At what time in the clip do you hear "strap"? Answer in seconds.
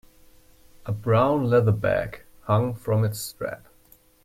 3.19-3.67